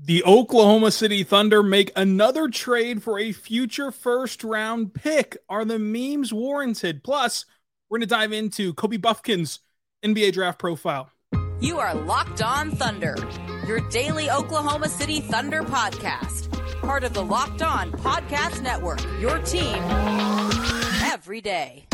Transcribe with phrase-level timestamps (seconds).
[0.00, 5.36] The Oklahoma City Thunder make another trade for a future first round pick.
[5.48, 7.02] Are the memes warranted?
[7.02, 7.44] Plus,
[7.90, 9.58] we're going to dive into Kobe Bufkin's
[10.04, 11.10] NBA draft profile.
[11.60, 13.16] You are Locked On Thunder,
[13.66, 16.48] your daily Oklahoma City Thunder podcast.
[16.80, 19.82] Part of the Locked On Podcast Network, your team
[21.02, 21.86] every day.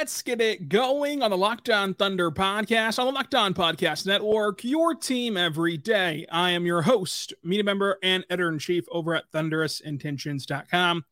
[0.00, 4.06] Let's get it going on the Locked On Thunder podcast on the Locked On Podcast
[4.06, 6.26] Network, your team every day.
[6.32, 11.04] I am your host, media member, and editor in chief over at thunderousintentions.com,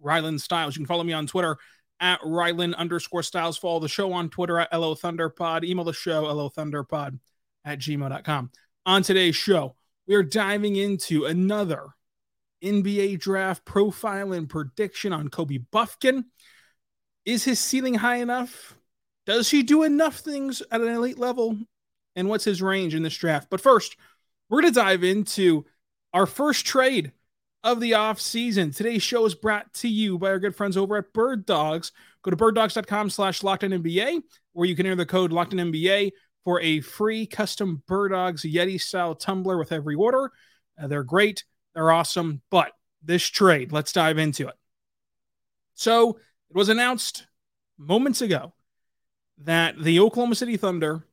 [0.00, 0.76] Rylan Stiles.
[0.76, 1.56] You can follow me on Twitter
[1.98, 3.58] at Rylan underscore Stiles.
[3.58, 5.64] Follow the show on Twitter at LO Thunderpod.
[5.64, 7.18] Email the show, LO Thunderpod
[7.64, 8.52] at gmail.com.
[8.86, 9.74] On today's show,
[10.06, 11.96] we are diving into another
[12.62, 16.26] NBA draft profile and prediction on Kobe Bufkin.
[17.24, 18.76] Is his ceiling high enough?
[19.26, 21.58] Does he do enough things at an elite level?
[22.16, 23.48] And what's his range in this draft?
[23.50, 23.96] But first,
[24.48, 25.64] we're going to dive into
[26.12, 27.12] our first trade
[27.62, 28.70] of the off season.
[28.72, 31.92] Today's show is brought to you by our good friends over at Bird Dogs.
[32.22, 34.22] Go to birddogs.com slash NBA,
[34.52, 36.10] where you can enter the code NBA
[36.44, 40.32] for a free custom Bird Dogs Yeti style tumbler with every order.
[40.80, 41.44] Uh, they're great.
[41.74, 42.40] They're awesome.
[42.50, 42.72] But
[43.02, 44.54] this trade, let's dive into it.
[45.74, 46.18] So,
[46.50, 47.26] it was announced
[47.78, 48.52] moments ago
[49.38, 51.06] that the Oklahoma City Thunder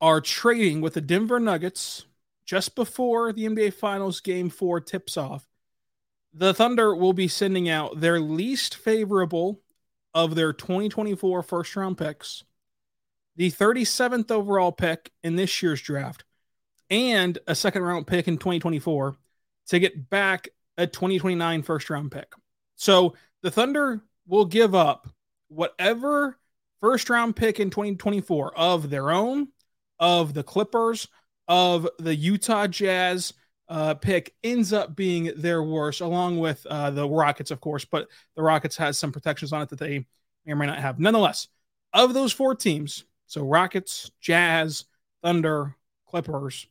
[0.00, 2.06] are trading with the Denver Nuggets
[2.44, 5.46] just before the NBA Finals Game 4 tips off.
[6.32, 9.60] The Thunder will be sending out their least favorable
[10.14, 12.44] of their 2024 first round picks,
[13.36, 16.24] the 37th overall pick in this year's draft,
[16.90, 19.16] and a second round pick in 2024
[19.68, 22.32] to get back a 2029 first round pick.
[22.76, 25.08] So the Thunder will give up
[25.48, 26.38] whatever
[26.80, 29.48] first round pick in 2024 of their own,
[29.98, 31.08] of the Clippers,
[31.48, 33.32] of the Utah Jazz
[33.68, 37.84] uh, pick ends up being their worst, along with uh, the Rockets, of course.
[37.84, 40.06] But the Rockets has some protections on it that they
[40.44, 40.98] may or may not have.
[40.98, 41.48] Nonetheless,
[41.92, 44.84] of those four teams, so Rockets, Jazz,
[45.22, 46.66] Thunder, Clippers,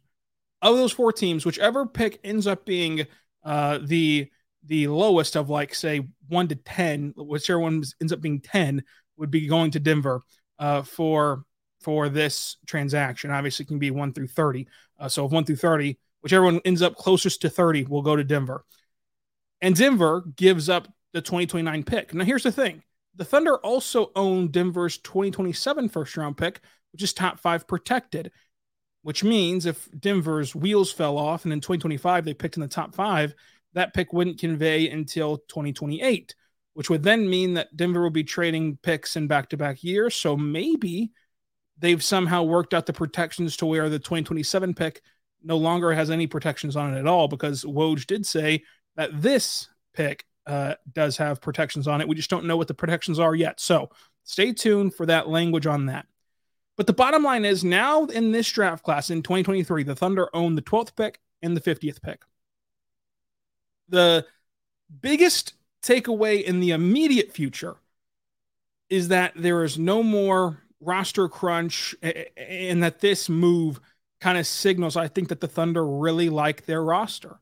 [0.62, 3.06] of those four teams, whichever pick ends up being
[3.44, 4.30] uh, the
[4.66, 8.84] the lowest of like say one to ten, whichever one ends up being ten,
[9.18, 10.22] would be going to Denver
[10.60, 11.44] uh, for
[11.82, 13.32] for this transaction.
[13.32, 14.68] Obviously, it can be one through thirty.
[15.00, 18.16] Uh, so if one through thirty, whichever one ends up closest to thirty, will go
[18.16, 18.66] to Denver.
[19.62, 22.14] And Denver gives up the 2029 pick.
[22.14, 22.84] Now, here's the thing:
[23.16, 26.62] the Thunder also own Denver's 2027 first round pick,
[26.92, 28.32] which is top five protected.
[29.02, 32.96] Which means if Denver's wheels fell off and in 2025 they picked in the top
[32.96, 33.36] five,
[33.74, 36.36] that pick wouldn't convey until 2028,
[36.74, 40.16] which would then mean that Denver will be trading picks in back to back years.
[40.16, 41.12] So maybe
[41.78, 45.02] they've somehow worked out the protections to where the 2027 pick
[45.44, 48.64] no longer has any protections on it at all because Woj did say
[48.96, 52.08] that this pick uh, does have protections on it.
[52.08, 53.60] We just don't know what the protections are yet.
[53.60, 53.90] So
[54.24, 56.06] stay tuned for that language on that.
[56.76, 60.56] But the bottom line is now in this draft class in 2023, the Thunder own
[60.56, 62.24] the 12th pick and the 50th pick.
[63.94, 64.26] The
[65.02, 65.54] biggest
[65.84, 67.76] takeaway in the immediate future
[68.90, 73.80] is that there is no more roster crunch and that this move
[74.20, 77.40] kind of signals I think that the Thunder really like their roster.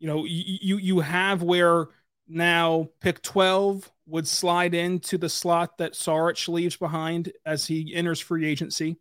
[0.00, 1.86] You know, you you have where
[2.26, 8.18] now pick 12 would slide into the slot that Saric leaves behind as he enters
[8.18, 8.96] free agency.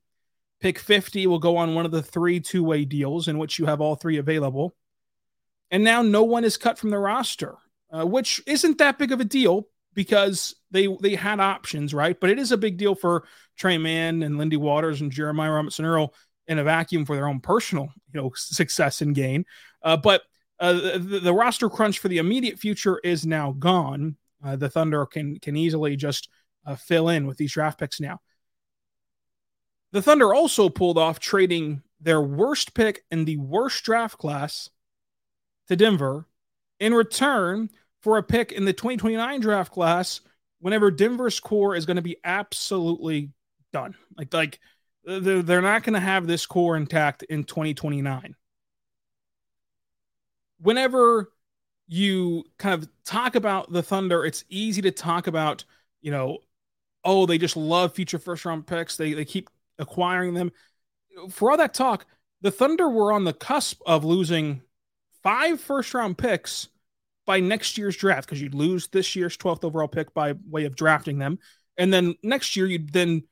[0.61, 3.81] Pick 50 will go on one of the three two-way deals in which you have
[3.81, 4.75] all three available.
[5.73, 7.55] And now no one is cut from the roster,
[7.91, 12.17] uh, which isn't that big of a deal because they they had options, right?
[12.17, 13.23] But it is a big deal for
[13.57, 16.13] Tre Mann and Lindy Waters and Jeremiah Robinson Earl
[16.47, 19.45] in a vacuum for their own personal, you know, success and gain.
[19.81, 20.21] Uh, but
[20.59, 24.15] uh, the, the, roster crunch for the immediate future is now gone.
[24.45, 26.29] Uh, the Thunder can can easily just
[26.67, 28.19] uh, fill in with these draft picks now.
[29.91, 34.69] The Thunder also pulled off trading their worst pick in the worst draft class
[35.68, 36.27] to Denver
[36.80, 37.69] in return
[38.01, 40.21] for a pick in the 2029 draft class
[40.60, 43.31] whenever Denver's core is going to be absolutely
[43.71, 43.95] done.
[44.18, 44.60] Like like
[45.06, 48.36] they're, not going to have this core intact in 2029.
[50.62, 51.31] Whenever
[51.88, 55.66] you kind of talk about the Thunder, it's easy to talk about,
[56.01, 56.38] you know,
[57.04, 58.95] oh, they just love future first round picks.
[58.95, 60.51] They they keep acquiring them.
[61.30, 62.06] For all that talk,
[62.42, 64.62] the Thunder were on the cusp of losing
[65.23, 66.67] five first round picks
[67.25, 70.75] by next year's draft because you'd lose this year's 12th overall pick by way of
[70.75, 71.39] drafting them.
[71.77, 73.23] And then next year, you'd then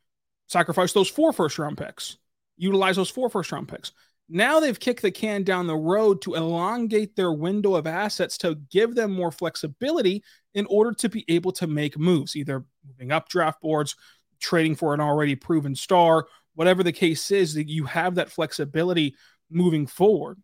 [0.47, 2.17] sacrifice those four first round picks,
[2.57, 3.91] utilize those four first round picks.
[4.33, 8.55] Now they've kicked the can down the road to elongate their window of assets to
[8.71, 10.23] give them more flexibility
[10.53, 13.97] in order to be able to make moves, either moving up draft boards,
[14.39, 19.15] trading for an already proven star, whatever the case is, that you have that flexibility
[19.49, 20.37] moving forward.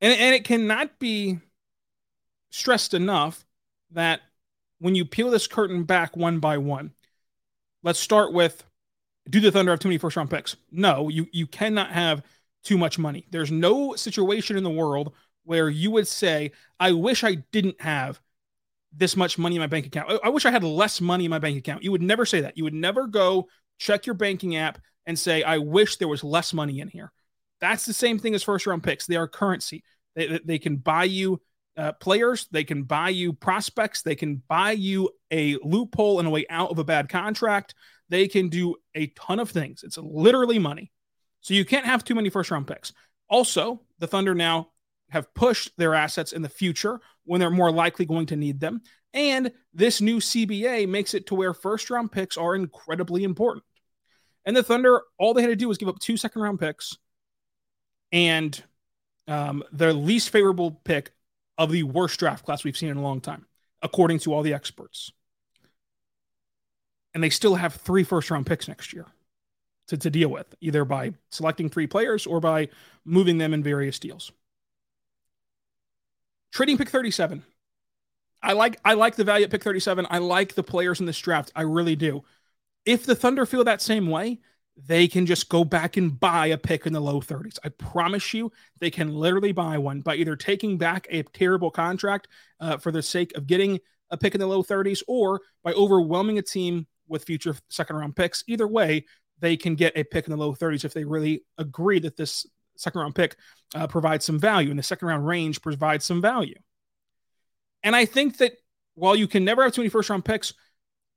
[0.00, 1.38] And, and it cannot be
[2.50, 3.44] stressed enough
[3.92, 4.20] that
[4.78, 6.92] when you peel this curtain back one by one,
[7.82, 8.62] let's start with
[9.28, 10.56] do the Thunder have too many first round picks?
[10.70, 12.22] No, you you cannot have
[12.62, 13.26] too much money.
[13.30, 15.12] There's no situation in the world
[15.44, 18.20] where you would say, I wish I didn't have
[18.92, 20.10] this much money in my bank account.
[20.10, 21.84] I, I wish I had less money in my bank account.
[21.84, 22.56] You would never say that.
[22.56, 23.48] You would never go
[23.78, 27.12] check your banking app and say, I wish there was less money in here.
[27.60, 29.06] That's the same thing as first round picks.
[29.06, 29.84] They are currency.
[30.14, 31.40] They, they can buy you
[31.76, 36.30] uh, players, they can buy you prospects, they can buy you a loophole and a
[36.30, 37.74] way out of a bad contract.
[38.08, 39.82] They can do a ton of things.
[39.82, 40.92] It's literally money.
[41.40, 42.92] So you can't have too many first round picks.
[43.28, 44.68] Also, the Thunder now
[45.10, 48.80] have pushed their assets in the future when they're more likely going to need them.
[49.12, 53.64] And this new CBA makes it to where first round picks are incredibly important.
[54.44, 56.96] And the Thunder, all they had to do was give up two second round picks
[58.12, 58.62] and
[59.28, 61.12] um, their least favorable pick
[61.58, 63.46] of the worst draft class we've seen in a long time,
[63.82, 65.12] according to all the experts.
[67.14, 69.06] And they still have three first round picks next year
[69.88, 72.68] to, to deal with, either by selecting three players or by
[73.04, 74.32] moving them in various deals.
[76.52, 77.42] Trading pick 37.
[78.42, 80.06] I like I like the value at pick 37.
[80.10, 81.52] I like the players in this draft.
[81.56, 82.22] I really do.
[82.84, 84.38] If the Thunder feel that same way,
[84.76, 87.58] they can just go back and buy a pick in the low 30s.
[87.64, 92.28] I promise you, they can literally buy one by either taking back a terrible contract
[92.60, 96.38] uh, for the sake of getting a pick in the low 30s or by overwhelming
[96.38, 98.44] a team with future second round picks.
[98.46, 99.06] Either way,
[99.38, 102.46] they can get a pick in the low 30s if they really agree that this
[102.76, 103.36] second round pick
[103.74, 106.58] uh, provides some value and the second round range provides some value.
[107.82, 108.52] And I think that
[108.94, 110.52] while you can never have too many first round picks,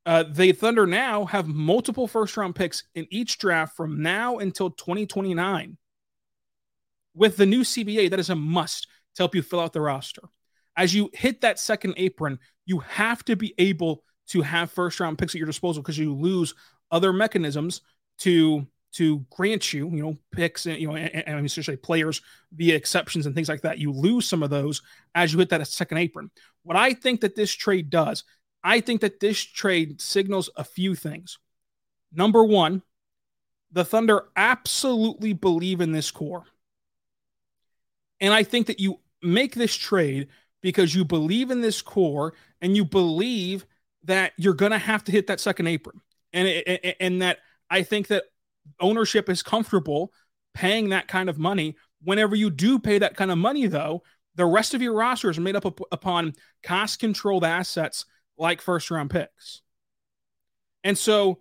[0.10, 4.72] uh, the Thunder now have multiple first round picks in each draft from now until
[4.72, 5.78] 2029.
[7.14, 10.24] With the new CBA, that is a must to help you fill out the roster.
[10.76, 15.20] As you hit that second apron, you have to be able to have first round
[15.20, 16.56] picks at your disposal because you lose
[16.90, 17.82] other mechanisms
[18.22, 22.24] to to grant you, you know, picks and you know, and, and essentially players
[22.56, 23.78] via exceptions and things like that.
[23.78, 24.82] You lose some of those
[25.14, 26.32] as you hit that second apron.
[26.64, 28.24] What I think that this trade does
[28.64, 31.38] I think that this trade signals a few things.
[32.12, 32.82] Number one,
[33.72, 36.46] the Thunder absolutely believe in this core.
[38.20, 40.28] And I think that you make this trade
[40.62, 43.66] because you believe in this core and you believe
[44.04, 46.02] that you're going to have to hit that second apron.
[46.34, 47.40] And, it, and that
[47.70, 48.26] I think that
[48.80, 50.12] ownership is comfortable
[50.54, 51.76] paying that kind of money.
[52.04, 54.04] Whenever you do pay that kind of money, though,
[54.36, 58.06] the rest of your roster is made up upon cost controlled assets
[58.40, 59.62] like first round picks.
[60.84, 61.40] And so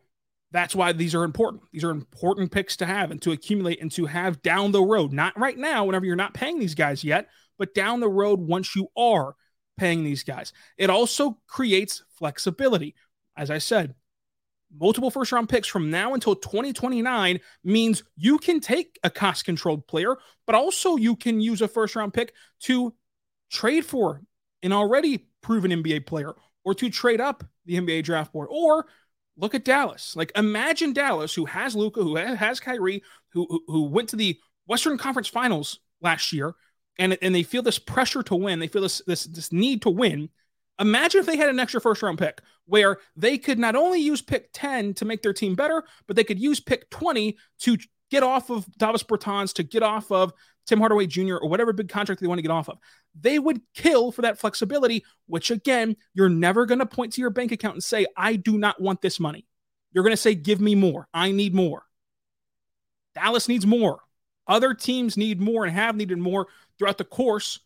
[0.51, 1.63] that's why these are important.
[1.73, 5.13] These are important picks to have and to accumulate and to have down the road,
[5.13, 7.29] not right now, whenever you're not paying these guys yet,
[7.59, 9.35] but down the road, once you are
[9.77, 12.95] paying these guys, it also creates flexibility.
[13.37, 13.95] As I said,
[14.77, 19.87] multiple first round picks from now until 2029 means you can take a cost controlled
[19.87, 22.95] player, but also you can use a first round pick to
[23.51, 24.23] trade for
[24.63, 26.35] an already proven NBA player
[26.69, 28.87] or to trade up the NBA draft board or
[29.37, 30.15] look at Dallas.
[30.15, 34.39] Like imagine Dallas who has Luka, who has Kyrie, who, who, who went to the
[34.67, 36.55] Western Conference Finals last year
[36.99, 38.59] and and they feel this pressure to win.
[38.59, 40.29] They feel this this this need to win
[40.81, 44.23] Imagine if they had an extra first round pick where they could not only use
[44.23, 47.79] pick 10 to make their team better, but they could use pick 20 to
[48.11, 50.33] get off of Davis Bertans, to get off of
[50.67, 52.79] Tim Hardaway Jr., or whatever big contract they want to get off of.
[53.19, 57.31] They would kill for that flexibility, which again, you're never going to point to your
[57.31, 59.47] bank account and say, I do not want this money.
[59.93, 61.09] You're going to say, give me more.
[61.15, 61.85] I need more.
[63.15, 64.01] Dallas needs more.
[64.47, 66.47] Other teams need more and have needed more
[66.79, 67.61] throughout the course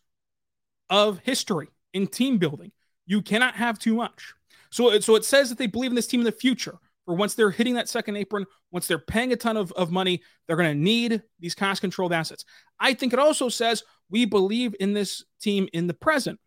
[0.89, 2.71] of history in team building.
[3.05, 4.33] You cannot have too much.
[4.69, 6.77] So, so it says that they believe in this team in the future.
[7.05, 10.21] For once they're hitting that second apron, once they're paying a ton of, of money,
[10.47, 12.45] they're going to need these cost controlled assets.
[12.79, 16.39] I think it also says we believe in this team in the present.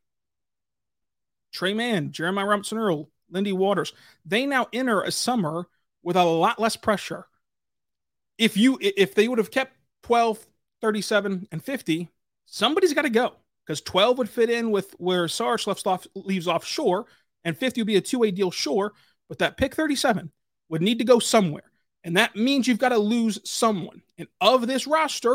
[1.52, 3.92] Tre Mann, Jeremiah Robinson Earl, Lindy Waters,
[4.24, 5.66] they now enter a summer
[6.02, 7.26] with a lot less pressure.
[8.38, 9.72] If you if they would have kept
[10.02, 10.46] 12,
[10.80, 12.10] 37, and 50,
[12.44, 13.32] somebody's got to go
[13.64, 17.06] because 12 would fit in with where Sarge left off, leaves offshore,
[17.44, 18.92] and 50 would be a two way deal, sure.
[19.28, 20.30] But that pick 37
[20.68, 21.70] would need to go somewhere.
[22.04, 24.02] And that means you've got to lose someone.
[24.18, 25.34] And of this roster,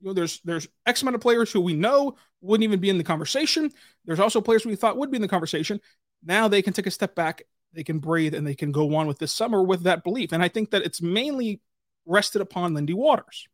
[0.00, 2.98] you know, there's there's X amount of players who we know wouldn't even be in
[2.98, 3.70] the conversation.
[4.04, 5.80] There's also players we thought would be in the conversation.
[6.24, 9.06] Now they can take a step back, they can breathe, and they can go on
[9.06, 10.32] with this summer with that belief.
[10.32, 11.60] And I think that it's mainly
[12.06, 13.46] rested upon Lindy Waters.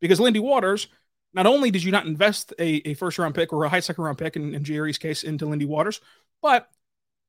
[0.00, 0.88] Because Lindy Waters
[1.34, 4.04] not only did you not invest a, a first round pick or a high second
[4.04, 6.00] round pick in, in Jerry's case into Lindy Waters,
[6.42, 6.68] but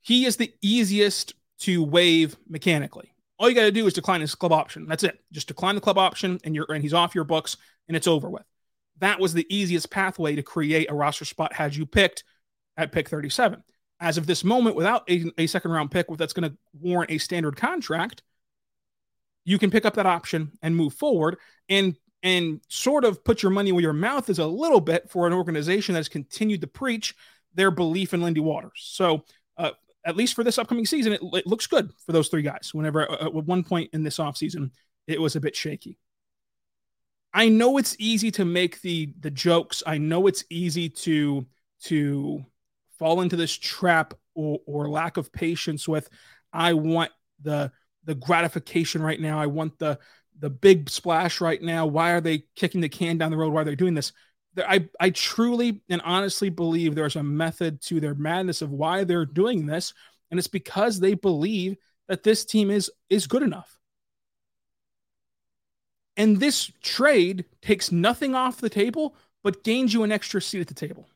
[0.02, 3.13] he is the easiest to waive mechanically.
[3.44, 4.86] All you got to do is decline his club option.
[4.88, 5.20] That's it.
[5.34, 7.58] Just decline the club option and you're and he's off your books
[7.90, 8.46] and it's over with.
[9.00, 12.24] That was the easiest pathway to create a roster spot had you picked
[12.78, 13.62] at pick 37.
[14.00, 17.18] As of this moment, without a, a second round pick that's going to warrant a
[17.18, 18.24] standard contract,
[19.44, 21.36] you can pick up that option and move forward.
[21.68, 25.28] And and sort of put your money where your mouth is a little bit for
[25.28, 27.14] an organization that has continued to preach
[27.56, 28.72] their belief in Lindy Waters.
[28.86, 29.26] So,
[29.58, 29.72] uh,
[30.06, 32.72] at least for this upcoming season, it, it, looks good for those three guys.
[32.74, 34.72] Whenever uh, at one point in this offseason,
[35.08, 35.98] it was a bit shaky.
[37.34, 39.82] I know it's easy to make the the jokes.
[39.86, 41.46] I know it's easy to
[41.86, 42.46] to
[43.00, 46.10] fall into this trap or, or lack of patience with.
[46.52, 47.72] I want the
[48.04, 49.40] the gratification right now.
[49.40, 50.00] I want the
[50.40, 51.86] the big splash right now.
[51.86, 53.54] Why are they kicking the can down the road?
[53.54, 54.12] Why are they doing this?
[54.58, 59.26] I, I truly and honestly believe there's a method to their madness of why they're
[59.26, 59.94] doing this.
[60.30, 63.80] And it's because they believe that this team is is good enough.
[66.16, 70.68] And this trade takes nothing off the table, but gains you an extra seat at
[70.68, 71.08] the table.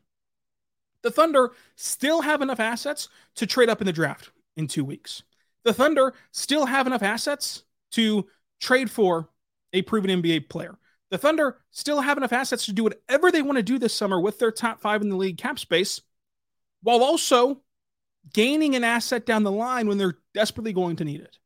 [1.03, 5.23] The Thunder still have enough assets to trade up in the draft in two weeks.
[5.63, 8.27] The Thunder still have enough assets to
[8.59, 9.29] trade for
[9.73, 10.77] a proven NBA player.
[11.09, 14.19] The Thunder still have enough assets to do whatever they want to do this summer
[14.19, 16.01] with their top five in the league cap space,
[16.81, 17.61] while also
[18.33, 21.37] gaining an asset down the line when they're desperately going to need it.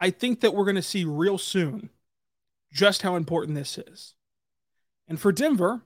[0.00, 1.90] I think that we're going to see real soon
[2.72, 4.14] just how important this is.
[5.08, 5.82] And for Denver,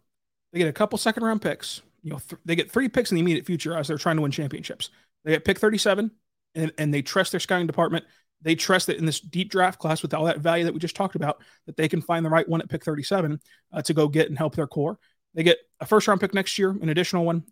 [0.53, 1.81] they get a couple second round picks.
[2.03, 4.23] You know, th- they get three picks in the immediate future as they're trying to
[4.23, 4.91] win championships.
[5.25, 6.11] They get pick 37,
[6.55, 8.05] and, and they trust their scouting department
[8.43, 10.97] they trust that in this deep draft class with all that value that we just
[10.97, 13.41] talked about, that they can find the right one at pick 37
[13.73, 14.99] uh, to go get and help their core.
[15.35, 17.45] They get a first round pick next year, an additional one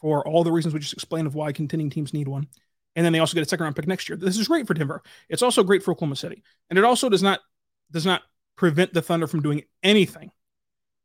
[0.00, 2.48] for all the reasons we just explained of why contending teams need one.
[2.94, 4.16] And then they also get a second round pick next year.
[4.16, 5.02] This is great for Denver.
[5.28, 6.42] It's also great for Oklahoma City.
[6.70, 7.40] And it also does not
[7.90, 8.22] does not
[8.56, 10.30] prevent the Thunder from doing anything.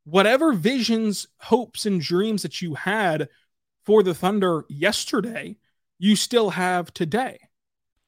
[0.04, 3.28] Whatever visions, hopes, and dreams that you had
[3.84, 5.56] for the Thunder yesterday,
[5.98, 7.38] you still have today.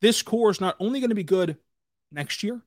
[0.00, 1.56] this core is not only going to be good
[2.12, 2.60] next year,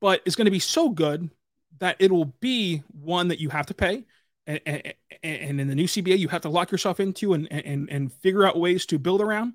[0.00, 1.30] but it's going to be so good
[1.78, 4.04] that it will be one that you have to pay.
[4.46, 7.90] And, and, and in the new CBA, you have to lock yourself into and, and,
[7.90, 9.54] and figure out ways to build around,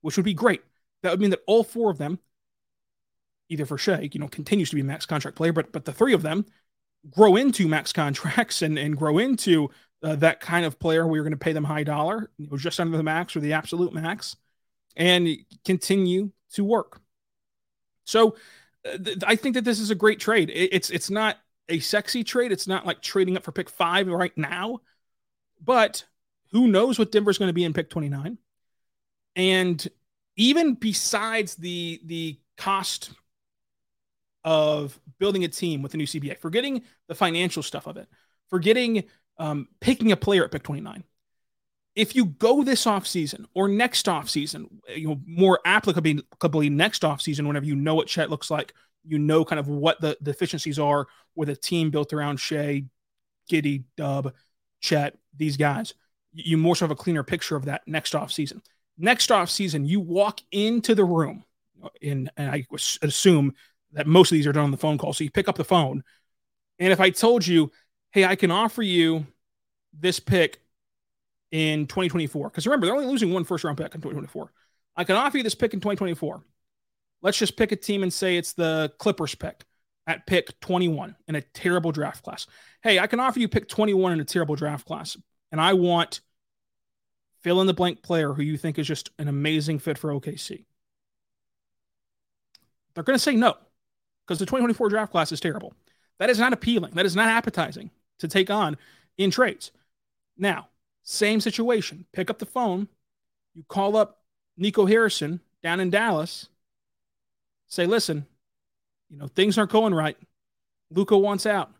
[0.00, 0.62] which would be great.
[1.02, 2.18] That would mean that all four of them,
[3.48, 5.92] either for Shai, you know, continues to be a max contract player, but but the
[5.92, 6.46] three of them
[7.10, 9.70] grow into max contracts and, and grow into
[10.02, 12.56] uh, that kind of player where you're going to pay them high dollar, you know,
[12.56, 14.36] just under the max or the absolute max
[14.98, 15.28] and
[15.64, 17.00] continue to work.
[18.04, 18.36] So
[18.86, 20.50] uh, th- I think that this is a great trade.
[20.50, 21.38] It- it's it's not
[21.68, 22.52] a sexy trade.
[22.52, 24.80] It's not like trading up for pick five right now,
[25.62, 26.04] but
[26.52, 28.38] who knows what Denver's going to be in pick 29.
[29.36, 29.86] And
[30.36, 33.12] even besides the the cost
[34.44, 38.08] of building a team with the new CBA, forgetting the financial stuff of it,
[38.50, 39.04] forgetting
[39.38, 41.04] um, picking a player at pick 29,
[41.98, 47.66] if you go this offseason or next offseason, you know, more applicably, next offseason, whenever
[47.66, 48.72] you know what Chet looks like,
[49.04, 52.84] you know kind of what the deficiencies are with a team built around Shai,
[53.50, 54.32] Giddey, Dub,
[54.78, 55.94] Chet, these guys.
[56.32, 58.60] You more so have a cleaner picture of that next offseason.
[58.96, 61.42] Next offseason, you walk into the room,
[62.00, 62.64] in, and I
[63.02, 63.54] assume
[63.92, 65.14] that most of these are done on the phone call.
[65.14, 66.04] So you pick up the phone.
[66.78, 67.72] And if I told you,
[68.12, 69.26] hey, I can offer you
[69.92, 70.60] this pick
[71.50, 72.50] in 2024.
[72.50, 74.52] Because remember, they're only losing one first round pick in 2024.
[74.96, 76.42] I can offer you this pick in 2024.
[77.22, 79.64] Let's just pick a team and say it's the Clippers pick
[80.06, 82.46] at pick 21 in a terrible draft class.
[82.82, 85.16] Hey, I can offer you pick 21 in a terrible draft class,
[85.52, 86.20] and I want
[87.42, 90.64] fill in the blank player who you think is just an amazing fit for OKC.
[92.94, 93.56] They're going to say no
[94.26, 95.74] because the 2024 draft class is terrible.
[96.18, 96.94] That is not appealing.
[96.94, 98.76] That is not appetizing to take on
[99.16, 99.70] in trades.
[100.36, 100.68] Now,
[101.08, 102.04] same situation.
[102.12, 102.86] Pick up the phone.
[103.54, 104.20] You call up
[104.58, 106.50] Nico Harrison down in Dallas.
[107.66, 108.26] Say, listen,
[109.08, 110.18] you know, things aren't going right.
[110.90, 111.70] Luka wants out.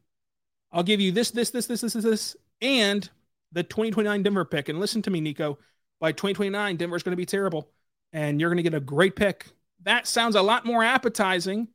[0.72, 3.08] I'll give you this, this, this, this, this, this, this, and
[3.52, 4.70] the 2029 Denver pick.
[4.70, 5.58] And listen to me, Nico.
[6.00, 7.68] By 2029, Denver's going to be terrible,
[8.12, 9.46] and you're going to get a great pick.
[9.82, 11.68] That sounds a lot more appetizing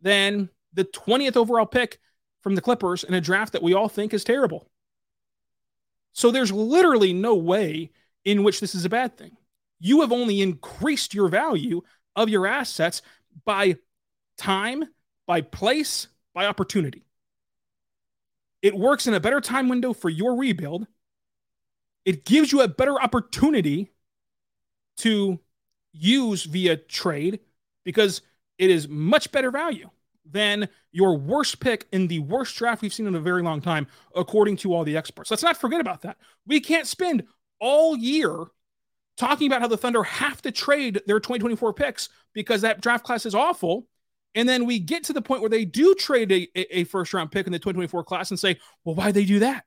[0.00, 1.98] than the 20th overall pick
[2.42, 4.69] from the Clippers in a draft that we all think is terrible.
[6.12, 7.90] So there's literally no way
[8.24, 9.36] in which this is a bad thing.
[9.78, 11.82] You have only increased your value
[12.16, 13.02] of your assets
[13.44, 13.76] by
[14.36, 14.84] time,
[15.26, 17.04] by place, by opportunity.
[18.62, 20.86] It works in a better time window for your rebuild.
[22.04, 23.92] It gives you a better opportunity
[24.98, 25.40] to
[25.92, 27.40] use via trade
[27.84, 28.22] because
[28.58, 29.88] it is much better value
[30.30, 33.86] than your worst pick in the worst draft we've seen in a very long time,
[34.14, 35.30] according to all the experts.
[35.30, 36.16] Let's not forget about that.
[36.46, 37.24] We can't spend
[37.60, 38.46] all year
[39.16, 43.26] talking about how the Thunder have to trade their 2024 picks because that draft class
[43.26, 43.86] is awful.
[44.34, 47.32] And then we get to the point where they do trade a, a first round
[47.32, 49.64] pick in the 2024 class and say, well, why they do that?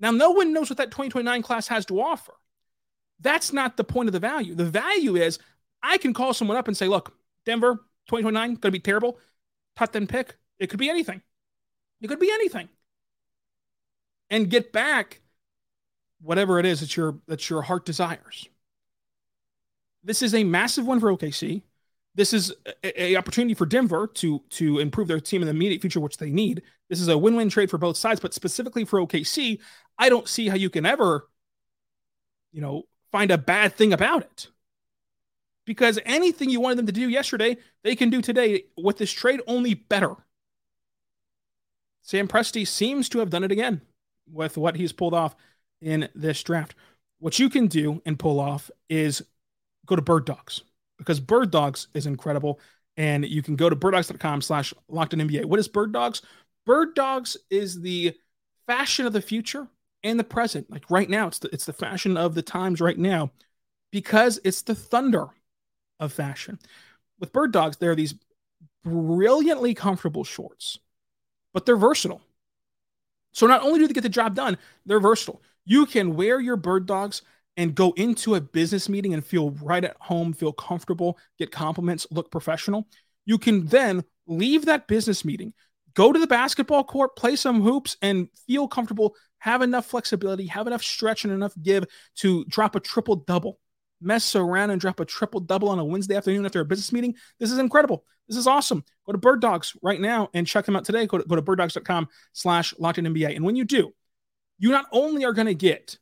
[0.00, 2.34] Now, no one knows what that 2029 class has to offer.
[3.20, 4.54] That's not the point of the value.
[4.54, 5.40] The value is
[5.82, 7.14] I can call someone up and say, look,
[7.44, 9.18] Denver, 2029 going to be terrible.
[9.76, 10.36] Top 10 pick.
[10.58, 11.22] It could be anything.
[12.00, 12.68] It could be anything.
[14.30, 15.20] And get back
[16.20, 18.48] whatever it is that your that your heart desires.
[20.02, 21.62] This is a massive one for OKC.
[22.14, 25.80] This is a, a, opportunity for Denver to to improve their team in the immediate
[25.80, 26.62] future, which they need.
[26.88, 29.60] This is a win-win trade for both sides, but specifically for OKC,
[29.98, 31.28] I don't see how you can ever,
[32.52, 34.48] you know, find a bad thing about it
[35.68, 39.42] because anything you wanted them to do yesterday, they can do today with this trade
[39.46, 40.14] only better.
[42.00, 43.82] Sam Presti seems to have done it again
[44.32, 45.36] with what he's pulled off
[45.82, 46.74] in this draft.
[47.18, 49.22] What you can do and pull off is
[49.84, 50.62] go to Bird Dogs
[50.96, 52.60] because Bird Dogs is incredible.
[52.96, 55.44] And you can go to birddogs.com slash locked in NBA.
[55.44, 56.22] What is Bird Dogs?
[56.64, 58.16] Bird Dogs is the
[58.66, 59.68] fashion of the future
[60.02, 60.70] and the present.
[60.70, 63.32] Like right now, it's the, it's the fashion of the times right now
[63.92, 65.28] because it's the Thunder
[66.00, 66.58] of fashion.
[67.18, 68.14] With bird dogs, there are these
[68.84, 70.78] brilliantly comfortable shorts,
[71.52, 72.20] but they're versatile.
[73.32, 75.42] So not only do they get the job done, they're versatile.
[75.64, 77.22] You can wear your bird dogs
[77.56, 82.06] and go into a business meeting and feel right at home, feel comfortable, get compliments,
[82.10, 82.86] look professional,
[83.26, 85.52] you can then leave that business meeting,
[85.94, 90.66] go to the basketball court, play some hoops, and feel comfortable, have enough flexibility, have
[90.66, 91.84] enough stretch, and enough give
[92.16, 93.58] to drop a triple double.
[94.00, 97.14] Mess around and drop a triple double on a Wednesday afternoon after a business meeting.
[97.38, 98.04] This is incredible.
[98.28, 98.84] This is awesome.
[99.06, 101.06] Go to Bird Dogs right now and check them out today.
[101.06, 103.34] Go to, go to birddogs.com slash locked NBA.
[103.34, 103.92] And when you do,
[104.58, 105.98] you not only are going to get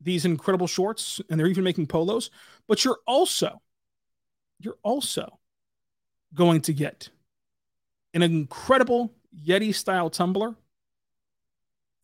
[0.00, 2.30] these incredible shorts and they're even making polos,
[2.66, 3.60] but you're also,
[4.60, 5.38] you're also
[6.34, 7.08] going to get
[8.14, 9.12] an incredible
[9.44, 10.54] Yeti style tumbler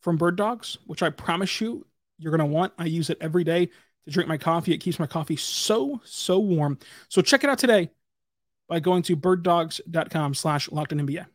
[0.01, 1.85] from Bird Dogs, which I promise you
[2.17, 2.73] you're going to want.
[2.77, 3.69] I use it every day
[4.05, 4.73] to drink my coffee.
[4.73, 6.77] It keeps my coffee so, so warm.
[7.09, 7.89] So check it out today
[8.67, 11.25] by going to birddogs.com slash locked NBA.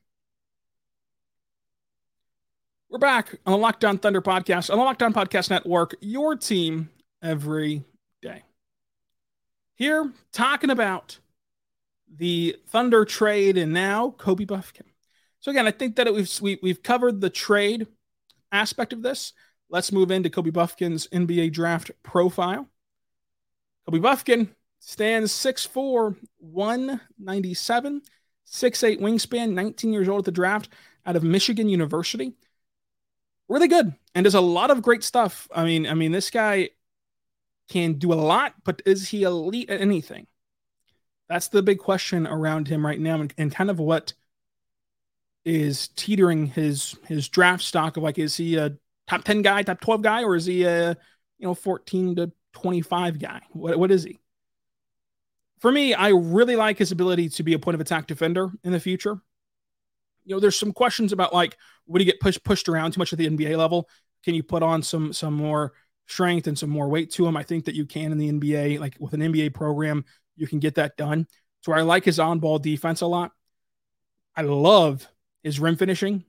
[2.89, 6.35] We're back on the Locked On Thunder podcast, on the Locked On Podcast Network, your
[6.35, 6.91] team
[7.23, 7.85] every
[8.21, 8.43] day.
[9.77, 11.21] Here, talking about
[12.13, 14.87] the Thunder trade and now Kobe Bufkin.
[15.39, 17.87] So again, I think that it, we've we, have we have covered the trade
[18.51, 19.33] aspect of this.
[19.71, 22.69] Let's move into Kobe Bufkin's NBA draft profile.
[23.87, 24.49] Kobe Bufkin
[24.81, 28.03] stands 6'4, 197,
[28.47, 30.69] 6'8 wingspan, 19 years old at the draft
[31.07, 32.35] out of Michigan University
[33.51, 35.49] really good and does a lot of great stuff.
[35.55, 36.71] I mean, I mean, this guy
[37.69, 40.27] can do a lot, but is he elite at anything?
[41.29, 44.15] That's the big question around him right now, and, and kind of what
[45.45, 48.77] is teetering his his draft stock of like, is he a
[49.11, 50.91] top ten guy, top twelve guy, or is he a
[51.39, 53.41] you know fourteen to twenty five guy?
[53.51, 54.19] What what is he?
[55.59, 58.73] For me, I really like his ability to be a point of attack defender in
[58.73, 59.21] the future
[60.25, 63.13] you know, there's some questions about like, would he get pushed pushed around too much
[63.13, 63.89] at the NBA level?
[64.25, 65.73] Can you put on some some more
[66.07, 67.37] strength and some more weight to him?
[67.37, 70.05] I think that you can in the NBA, like with an NBA program,
[70.37, 71.27] you can get that done.
[71.63, 73.33] So I like his on-ball defense a lot.
[74.37, 75.07] I love
[75.43, 76.25] his rim finishing.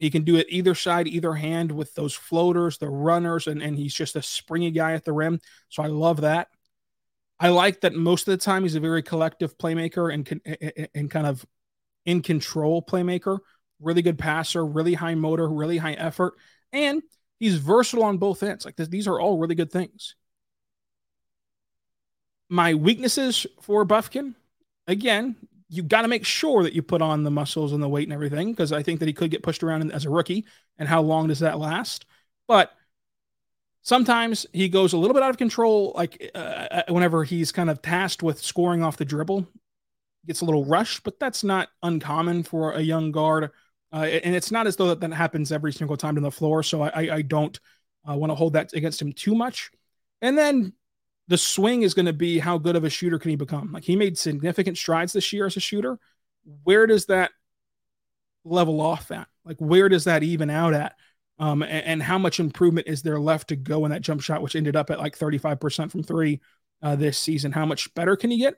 [0.00, 3.76] He can do it either side, either hand with those floaters, the runners, and, and
[3.76, 5.40] he's just a springy guy at the rim.
[5.68, 6.48] So I love that.
[7.38, 11.26] I like that most of the time he's a very collective playmaker and and kind
[11.26, 11.44] of
[12.06, 13.38] in control playmaker,
[13.78, 16.34] really good passer, really high motor, really high effort,
[16.72, 17.02] and
[17.38, 18.64] he's versatile on both ends.
[18.64, 20.16] Like this, these are all really good things.
[22.48, 24.34] My weaknesses for Bufkin,
[24.86, 25.36] again,
[25.70, 28.12] you got to make sure that you put on the muscles and the weight and
[28.12, 30.44] everything because I think that he could get pushed around as a rookie.
[30.78, 32.06] And how long does that last?
[32.48, 32.72] But
[33.82, 37.70] sometimes he goes a little bit out of control, like uh, uh whenever he's kind
[37.70, 39.46] of tasked with scoring off the dribble
[40.26, 43.50] gets a little rushed, but that's not uncommon for a young guard.
[43.92, 46.62] Uh, and it's not as though that, that happens every single time on the floor.
[46.62, 47.58] So I, I don't
[48.08, 49.70] uh, want to hold that against him too much.
[50.20, 50.74] And then
[51.30, 53.70] the swing is going to be how good of a shooter can he become?
[53.70, 55.96] Like he made significant strides this year as a shooter.
[56.64, 57.30] Where does that
[58.44, 59.28] level off at?
[59.44, 60.96] Like where does that even out at?
[61.38, 64.42] Um, and, and, how much improvement is there left to go in that jump shot,
[64.42, 66.40] which ended up at like 35% from three
[66.82, 67.52] uh, this season?
[67.52, 68.56] How much better can he get?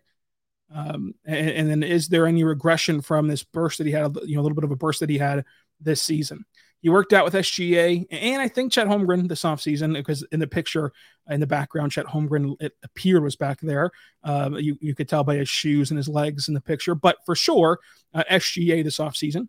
[0.74, 4.34] Um, and, and, then is there any regression from this burst that he had, you
[4.34, 5.44] know, a little bit of a burst that he had
[5.80, 6.44] this season?
[6.82, 10.48] He worked out with SGA and I think Chet Holmgren this offseason because in the
[10.48, 10.92] picture
[11.30, 13.92] in the background, Chet Holmgren, it appeared was back there.
[14.24, 17.18] Um, you, you could tell by his shoes and his legs in the picture, but
[17.24, 17.78] for sure,
[18.12, 19.46] uh, SGA this offseason.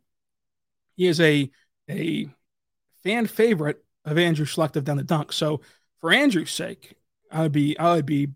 [0.96, 1.50] He is a,
[1.90, 2.28] a
[3.04, 5.34] fan favorite of Andrew Selective down the dunk.
[5.34, 5.62] So
[6.02, 6.94] for Andrew's sake,
[7.32, 8.28] I would be, I would be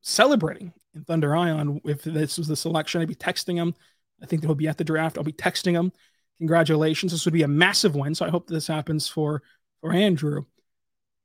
[0.00, 1.82] celebrating in Thunder Ion.
[1.84, 3.74] If this was the selection, I'd be texting him.
[4.22, 5.18] I think he'll be at the draft.
[5.18, 5.92] I'll be texting him.
[6.38, 7.12] Congratulations.
[7.12, 8.14] This would be a massive win.
[8.14, 9.42] So I hope this happens for,
[9.80, 10.44] for Andrew.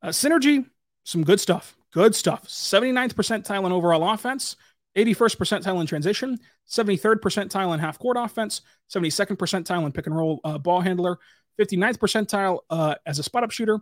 [0.02, 0.66] Uh, synergy,
[1.04, 1.76] some good stuff.
[1.92, 2.48] Good stuff.
[2.48, 4.56] 79th percentile in overall offense,
[4.98, 10.16] 81st percentile in transition, 73rd percentile in half court offense, 72nd percentile in pick and
[10.16, 11.20] roll uh, ball handler,
[11.60, 13.80] 59th percentile uh, as a spot up shooter,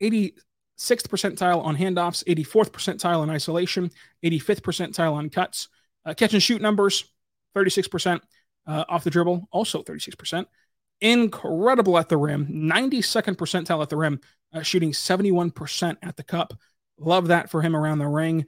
[0.00, 0.34] 80
[0.76, 3.90] sixth percentile on handoffs, 84th percentile in isolation,
[4.24, 5.68] 85th percentile on cuts.
[6.04, 7.04] Uh, catch and shoot numbers,
[7.56, 8.20] 36%
[8.66, 10.46] uh, off the dribble, also 36%.
[11.00, 14.20] Incredible at the rim, 92nd percentile at the rim,
[14.52, 16.54] uh, shooting 71% at the cup.
[16.98, 18.46] Love that for him around the ring.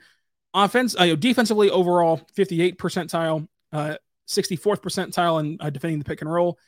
[0.55, 6.33] Offense, uh, defensively overall, 58 percentile, 64th uh, percentile in uh, defending the pick and
[6.33, 6.59] roll,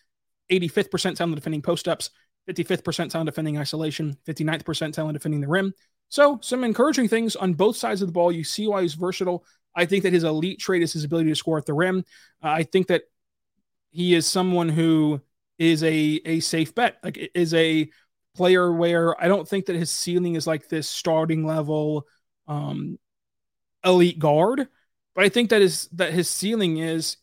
[0.50, 2.10] 85th percentile in defending post ups,
[2.48, 5.72] 55th percentile in defending isolation, 59th percentile in defending the rim.
[6.08, 8.32] So, some encouraging things on both sides of the ball.
[8.32, 9.44] You see why he's versatile.
[9.74, 12.04] I think that his elite trait is his ability to score at the rim.
[12.42, 13.02] Uh, I think that
[13.90, 15.20] he is someone who
[15.58, 16.98] is a a safe bet.
[17.02, 17.90] Like is a
[18.36, 22.06] player where I don't think that his ceiling is like this starting level
[22.46, 22.98] um,
[23.84, 24.68] elite guard,
[25.14, 27.16] but I think that is that his ceiling is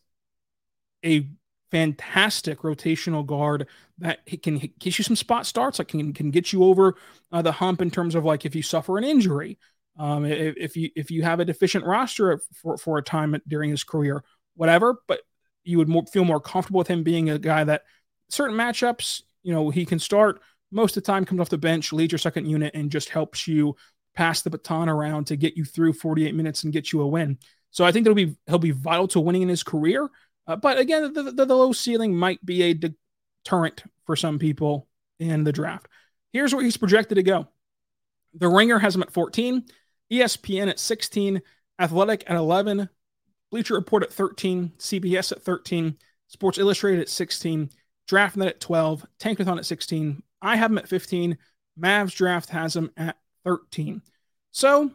[1.04, 1.28] a
[1.70, 3.66] fantastic rotational guard
[3.98, 6.96] that can get you some spot starts, like can can get you over
[7.32, 9.58] uh, the hump in terms of like if you suffer an injury,
[9.98, 13.70] um, if, if you if you have a deficient roster for for a time during
[13.70, 14.22] his career,
[14.54, 14.96] whatever.
[15.08, 15.20] But
[15.66, 17.82] you would more, feel more comfortable with him being a guy that
[18.28, 20.40] certain matchups, you know, he can start
[20.72, 23.46] most of the time, comes off the bench, leads your second unit, and just helps
[23.46, 23.76] you
[24.14, 27.38] pass the baton around to get you through 48 minutes and get you a win.
[27.70, 30.08] So I think that'll be he'll be vital to winning in his career.
[30.46, 34.88] Uh, but again, the, the, the low ceiling might be a deterrent for some people
[35.18, 35.88] in the draft.
[36.32, 37.48] Here's where he's projected to go.
[38.34, 39.64] The Ringer has him at 14,
[40.12, 41.42] ESPN at 16,
[41.78, 42.88] Athletic at 11,
[43.50, 45.96] Bleacher Report at 13, CBS at 13,
[46.28, 47.70] Sports Illustrated at 16,
[48.08, 50.22] DraftNet at 12, Tankathon at 16.
[50.42, 51.38] I have him at 15.
[51.78, 54.02] Mavs Draft has him at 13.
[54.50, 54.90] So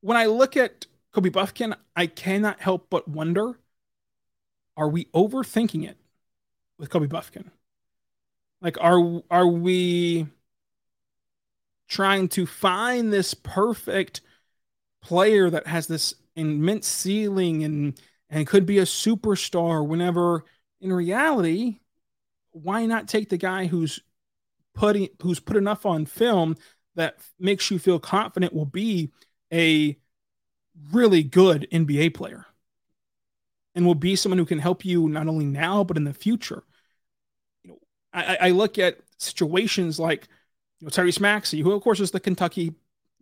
[0.00, 3.58] when I look at Kobe Bufkin, I cannot help but wonder
[4.76, 5.98] are we overthinking it
[6.78, 7.50] with Kobe Bufkin?
[8.62, 10.26] Like, are are we
[11.88, 14.20] trying to find this perfect
[15.02, 20.44] player that has this immense ceiling and and could be a superstar whenever
[20.80, 21.80] in reality,
[22.52, 24.00] why not take the guy who's
[24.74, 26.56] putting who's put enough on film
[26.94, 29.10] that makes you feel confident will be
[29.52, 29.96] a
[30.92, 32.46] really good NBA player
[33.74, 36.62] and will be someone who can help you not only now but in the future.
[37.62, 37.78] You know,
[38.12, 40.28] I, I look at situations like
[40.78, 42.74] you know Tyrese Maxey, who of course is the Kentucky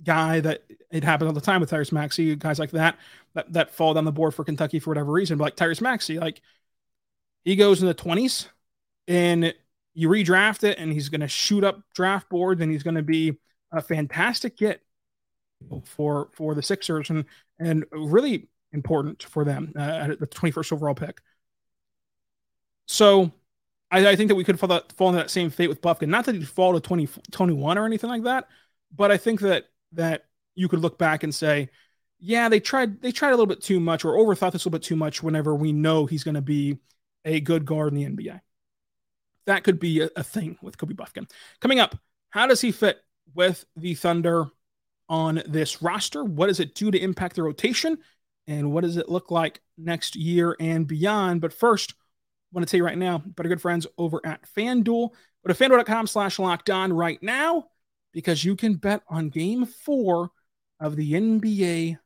[0.04, 2.98] guy that it happens all the time with Tyrese Maxey, guys like that
[3.34, 5.38] that that fall down the board for Kentucky for whatever reason.
[5.38, 6.40] But like Tyrese Maxey, like
[7.44, 8.48] he goes in the twenties,
[9.06, 9.54] and
[9.94, 13.02] you redraft it, and he's going to shoot up draft boards, and he's going to
[13.02, 13.36] be
[13.72, 14.82] a fantastic get
[15.84, 17.24] for for the Sixers, and
[17.58, 21.20] and really important for them uh, at the 21st overall pick.
[22.86, 23.32] So
[23.90, 26.08] I, I, think that we could fall, that, fall into that same fate with Bufkin.
[26.08, 28.48] Not that he'd fall to 20, 21 or anything like that,
[28.94, 30.24] but I think that that
[30.54, 31.70] you could look back and say,
[32.18, 34.78] yeah, they tried they tried a little bit too much or overthought this a little
[34.78, 36.78] bit too much whenever we know he's going to be
[37.24, 38.40] a good guard in the NBA.
[39.46, 41.30] That could be a, a thing with Kobe Bufkin.
[41.60, 41.96] Coming up,
[42.30, 42.98] how does he fit
[43.34, 44.46] with the Thunder
[45.08, 46.24] on this roster?
[46.24, 47.98] What does it do to impact the rotation?
[48.46, 51.40] And what does it look like next year and beyond?
[51.40, 51.94] But first, I
[52.52, 55.10] want to tell you right now about our good friends over at FanDuel.
[55.46, 57.68] Go to fanduel.com slash locked on right now
[58.12, 60.30] because you can bet on game four
[60.80, 61.98] of the NBA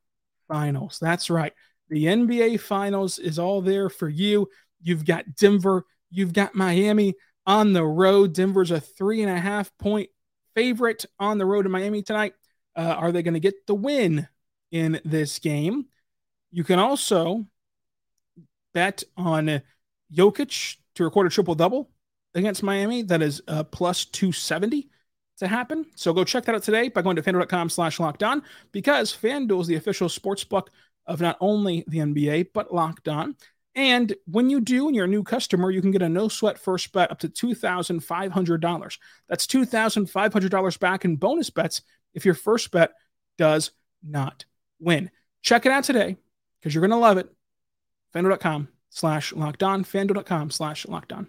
[0.48, 0.98] Finals.
[1.00, 1.52] That's right.
[1.88, 4.48] The NBA Finals is all there for you.
[4.82, 7.14] You've got Denver, you've got Miami
[7.46, 8.34] on the road.
[8.34, 10.08] Denver's a three and a half point
[10.54, 12.34] favorite on the road to Miami tonight.
[12.76, 14.28] Uh, are they going to get the win
[14.70, 15.86] in this game?
[16.50, 17.46] You can also
[18.74, 19.62] bet on
[20.14, 21.90] Jokic to record a triple double
[22.34, 23.02] against Miami.
[23.02, 24.88] That is uh, plus 270
[25.38, 25.86] to happen.
[25.94, 29.62] So go check that out today by going to fanduel.com slash locked on because FanDuel
[29.62, 30.70] is the official sports book
[31.06, 33.36] of not only the NBA, but locked on.
[33.74, 36.58] And when you do, and you're a new customer, you can get a no sweat
[36.58, 38.98] first bet up to $2,500.
[39.28, 42.92] That's $2,500 back in bonus bets if your first bet
[43.38, 43.70] does
[44.02, 44.44] not
[44.78, 45.10] win.
[45.40, 46.16] Check it out today
[46.60, 47.30] because you're going to love it.
[48.14, 49.84] FanDuel.com slash locked on.
[49.84, 51.28] FanDuel.com slash locked on.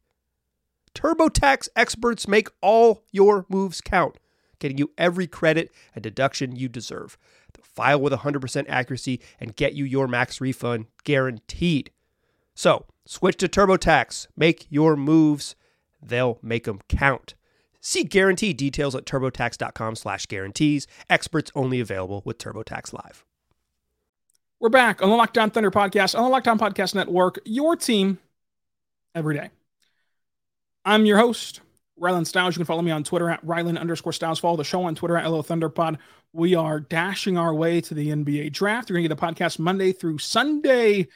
[0.93, 4.17] TurboTax experts make all your moves count,
[4.59, 7.17] getting you every credit and deduction you deserve.
[7.53, 11.91] They'll file with 100% accuracy and get you your max refund guaranteed.
[12.53, 14.27] So, switch to TurboTax.
[14.35, 15.55] Make your moves
[16.01, 17.35] they'll make them count.
[17.79, 20.87] See guarantee details at turbotax.com slash guarantees.
[21.09, 23.25] Experts only available with TurboTax Live.
[24.59, 27.75] We're back on the Locked On Thunder podcast, on the Locked On Podcast Network, your
[27.75, 28.19] team
[29.15, 29.49] every day.
[30.83, 31.61] I'm your host,
[31.99, 32.55] Rylan Stiles.
[32.55, 34.39] You can follow me on Twitter at Rylan underscore Stiles.
[34.39, 35.99] Follow the show on Twitter at LO Thunderpod.
[36.33, 38.89] We are dashing our way to the NBA draft.
[38.89, 41.07] You're going to get the podcast Monday through Sunday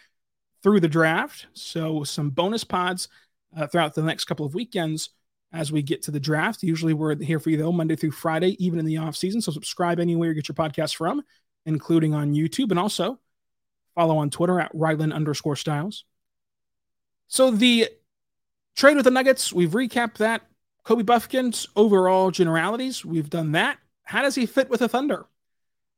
[0.61, 1.47] through the draft.
[1.53, 3.07] So some bonus pods
[3.57, 5.09] uh, throughout the next couple of weekends
[5.51, 6.61] as we get to the draft.
[6.61, 9.41] Usually we're here for you though, Monday through Friday, even in the off season.
[9.41, 11.23] So subscribe anywhere you get your podcast from,
[11.65, 13.19] including on YouTube, and also
[13.95, 16.05] follow on Twitter at Rylan underscore Stiles.
[17.27, 17.89] So the
[18.75, 20.41] trade with the Nuggets, we've recapped that.
[20.83, 23.79] Kobe Bufkin's overall generalities, we've done that.
[24.03, 25.25] How does he fit with the Thunder?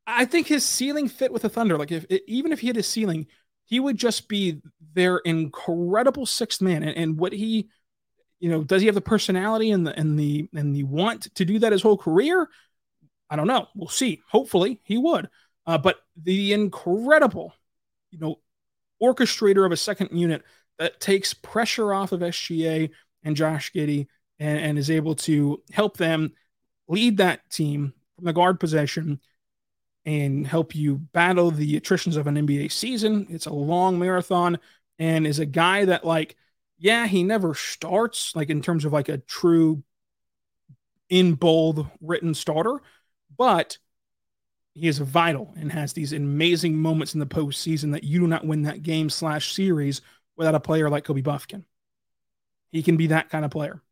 [0.06, 1.76] I think his ceiling fit with the Thunder.
[1.76, 3.26] Like if even if he had his ceiling,
[3.66, 4.62] he would just be
[4.94, 6.82] their incredible sixth man.
[6.82, 7.68] And, and what he,
[8.40, 11.44] you know, does he have the personality and the and the and the want to
[11.44, 12.48] do that his whole career?
[13.28, 13.68] I don't know.
[13.74, 14.22] We'll see.
[14.30, 15.28] Hopefully he would.
[15.66, 17.52] Uh, but the incredible,
[18.10, 18.38] you know,
[19.02, 20.42] orchestrator of a second unit
[20.78, 22.90] that takes pressure off of SGA
[23.22, 24.06] and Josh Giddey
[24.38, 26.32] and, and is able to help them
[26.86, 29.20] lead that team from the guard possession
[30.04, 33.26] and help you battle the attritions of an NBA season.
[33.30, 34.58] It's a long marathon
[34.98, 36.36] and is a guy that like
[36.78, 39.82] yeah, he never starts like in terms of like a true
[41.08, 42.80] in bold written starter,
[43.36, 43.78] but
[44.74, 48.46] he is vital and has these amazing moments in the postseason that you do not
[48.46, 50.00] win that game slash series
[50.38, 51.64] without a player like Kobe Bufkin.
[52.70, 53.82] He can be that kind of player.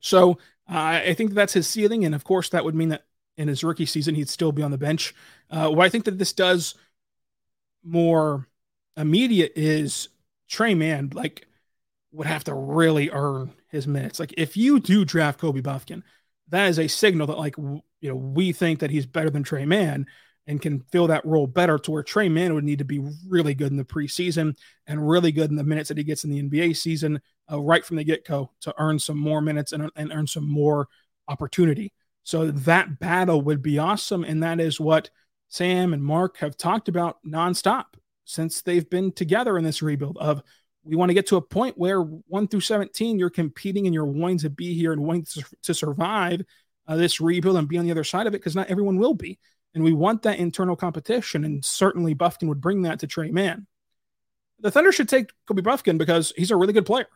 [0.00, 0.32] So
[0.68, 3.04] uh, I think that's his ceiling, and of course that would mean that
[3.36, 5.14] in his rookie season he'd still be on the bench.
[5.50, 6.74] Uh, what I think that this does
[7.84, 8.48] more
[8.96, 10.08] immediate is
[10.48, 11.46] Tre Mann like
[12.12, 14.20] would have to really earn his minutes.
[14.20, 16.02] Like if you do draft Kobe Bufkin,
[16.48, 19.64] that is a signal that like you know we think that he's better than Tre
[19.64, 20.06] Mann
[20.46, 23.54] and can fill that role better to where Tre Mann would need to be really
[23.54, 26.42] good in the preseason and really good in the minutes that he gets in the
[26.42, 30.12] NBA season uh, right from the get go to earn some more minutes and, and
[30.12, 30.88] earn some more
[31.28, 31.92] opportunity.
[32.24, 34.24] So that battle would be awesome.
[34.24, 35.10] And that is what
[35.48, 37.86] Sam and Mark have talked about nonstop
[38.24, 40.42] since they've been together in this rebuild of
[40.84, 44.04] we want to get to a point where 1 through 17 you're competing and you're
[44.04, 46.42] wanting to be here and wanting to, to survive
[46.88, 49.14] uh, this rebuild and be on the other side of it because not everyone will
[49.14, 49.38] be
[49.74, 53.66] and we want that internal competition and certainly Bufkin would bring that to Tre Mann.
[54.60, 57.08] The Thunder should take Kobe Bufkin because he's a really good player.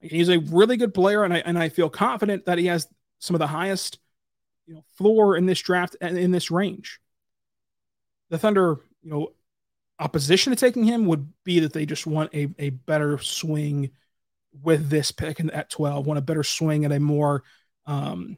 [0.00, 2.86] He's a really good player and I, and I feel confident that he has
[3.18, 3.98] some of the highest
[4.66, 7.00] you know floor in this draft and in this range.
[8.30, 9.32] The Thunder you know
[9.98, 13.90] opposition to taking him would be that they just want a, a better swing
[14.62, 17.44] with this pick at 12, want a better swing at a more
[17.86, 18.36] um,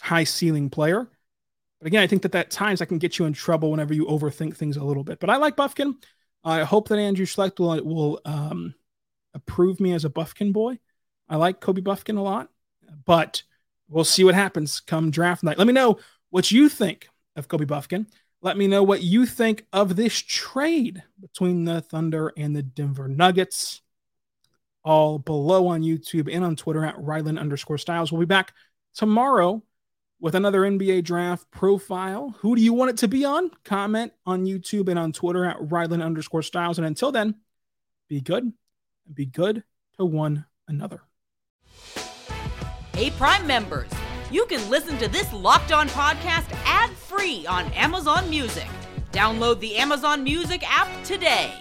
[0.00, 1.08] high ceiling player.
[1.80, 4.06] But again, I think that at times I can get you in trouble whenever you
[4.06, 5.20] overthink things a little bit.
[5.20, 5.94] But I like Bufkin.
[6.42, 8.74] I hope that Andrew Schlecht will, will um,
[9.34, 10.78] approve me as a Bufkin boy.
[11.28, 12.48] I like Kobe Bufkin a lot,
[13.04, 13.42] but
[13.88, 15.58] we'll see what happens come draft night.
[15.58, 15.98] Let me know
[16.30, 18.06] what you think of Kobe Bufkin.
[18.40, 23.08] Let me know what you think of this trade between the Thunder and the Denver
[23.08, 23.82] Nuggets.
[24.84, 28.10] All below on YouTube and on Twitter at Rylan underscore Stiles.
[28.10, 28.54] We'll be back
[28.94, 29.62] tomorrow
[30.20, 32.34] with another NBA draft profile.
[32.40, 33.50] Who do you want it to be on?
[33.64, 36.78] Comment on YouTube and on Twitter at Rylan underscore Stiles.
[36.78, 37.36] And until then,
[38.08, 39.64] be good and be good
[39.98, 41.02] to one another.
[42.94, 43.90] Hey, Prime members
[44.30, 48.66] you can listen to this Locked On podcast ad free on Amazon Music.
[49.10, 51.54] Download the Amazon Music app today.